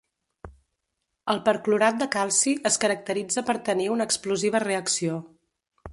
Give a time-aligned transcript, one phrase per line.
[1.33, 5.21] El perclorat de calci es caracteritza per tenir una explosiva reacció.